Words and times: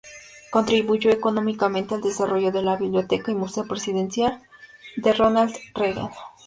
Contribuyó 0.49 1.11
económicamente 1.11 1.93
al 1.93 2.01
desarrollo 2.01 2.51
de 2.51 2.63
la 2.63 2.75
Biblioteca 2.75 3.31
y 3.31 3.35
Museo 3.35 3.67
Presidencial 3.67 4.41
de 4.95 5.13
Ronald 5.13 5.55
Reagan. 5.75 6.09